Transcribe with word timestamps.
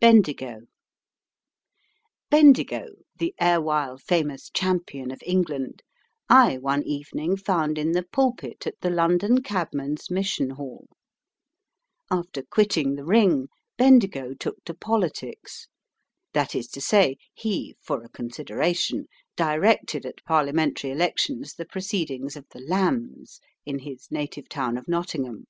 "BENDIGO." 0.00 0.62
Bendigo, 2.30 2.86
the 3.18 3.34
erewhile 3.38 3.98
famous 3.98 4.48
champion 4.48 5.10
of 5.10 5.22
England, 5.26 5.82
I 6.26 6.56
one 6.56 6.82
evening 6.84 7.36
found 7.36 7.76
in 7.76 7.92
the 7.92 8.02
pulpit 8.02 8.66
at 8.66 8.80
the 8.80 8.88
London 8.88 9.42
Cabman's 9.42 10.10
Mission 10.10 10.48
Hall. 10.48 10.88
After 12.10 12.42
quitting 12.42 12.94
the 12.94 13.04
ring, 13.04 13.48
Bendigo 13.76 14.32
took 14.32 14.64
to 14.64 14.72
politics; 14.72 15.68
that 16.32 16.54
is 16.54 16.66
to 16.68 16.80
say, 16.80 17.18
he, 17.34 17.76
for 17.78 18.02
a 18.02 18.08
consideration, 18.08 19.04
directed 19.36 20.06
at 20.06 20.24
Parliamentary 20.24 20.92
elections 20.92 21.52
the 21.52 21.66
proceedings 21.66 22.36
of 22.36 22.46
the 22.52 22.60
"lambs" 22.60 23.38
in 23.66 23.80
his 23.80 24.10
native 24.10 24.48
town 24.48 24.78
of 24.78 24.88
Nottingham. 24.88 25.44